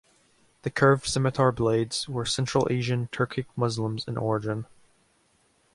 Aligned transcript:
The 0.63 0.71
curved 0.71 1.05
scimitar 1.05 1.51
blades 1.51 2.09
were 2.09 2.25
Central 2.25 2.65
Asian 2.71 3.07
Turkic 3.11 3.45
Muslims 3.55 4.07
in 4.07 4.17
origin. 4.17 4.65